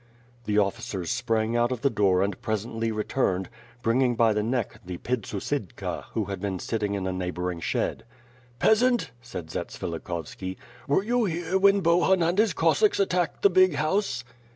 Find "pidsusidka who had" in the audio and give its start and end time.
4.97-6.41